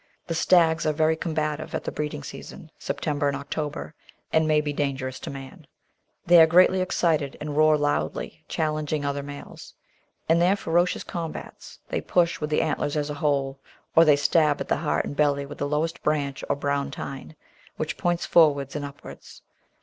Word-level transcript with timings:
The 0.25 0.33
stags 0.33 0.87
are 0.87 0.93
very 0.93 1.15
combative 1.15 1.75
at 1.75 1.83
the 1.83 1.91
breeding 1.91 2.23
season 2.23 2.71
(September 2.79 3.27
and 3.27 3.37
October) 3.37 3.93
and 4.33 4.47
may 4.47 4.59
be 4.59 4.73
dangerous 4.73 5.19
to 5.19 5.29
man. 5.29 5.67
They 6.25 6.41
are 6.41 6.47
greatly 6.47 6.81
ex 6.81 6.97
cited 6.97 7.37
and 7.39 7.55
roar 7.55 7.77
loudly, 7.77 8.43
challenging 8.47 9.05
other 9.05 9.21
males. 9.21 9.75
In 10.27 10.39
their 10.39 10.55
ferocious 10.55 11.03
combats 11.03 11.77
they 11.89 12.01
push 12.01 12.41
with 12.41 12.49
the 12.49 12.63
antlers 12.63 12.97
as 12.97 13.11
a 13.11 13.21
whole, 13.21 13.59
or 13.95 14.03
they 14.03 14.15
stab 14.15 14.59
at 14.59 14.69
the 14.69 14.77
heart 14.77 15.05
and 15.05 15.15
belly 15.15 15.45
with 15.45 15.59
the 15.59 15.67
lowest 15.69 16.01
branch 16.01 16.43
or 16.49 16.55
"brown 16.55 16.89
tine," 16.89 17.35
which 17.77 17.95
points 17.99 18.25
forwards 18.25 18.75
and 18.75 18.83
upwards. 18.83 19.43